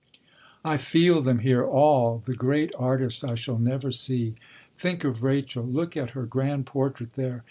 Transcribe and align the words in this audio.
I 0.65 0.77
feel 0.77 1.21
them 1.21 1.37
here, 1.45 1.63
all, 1.63 2.23
the 2.25 2.33
great 2.33 2.73
artists 2.75 3.23
I 3.23 3.35
shall 3.35 3.59
never 3.59 3.91
see. 3.91 4.33
Think 4.75 5.03
of 5.03 5.21
Rachel 5.21 5.63
look 5.63 5.95
at 5.95 6.09
her 6.17 6.25
grand 6.25 6.65
portrait 6.65 7.13
there! 7.13 7.39